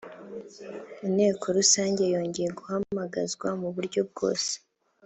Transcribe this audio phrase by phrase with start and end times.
[1.07, 4.51] inteko rusange yongera guhamagazwa mu buryo bwose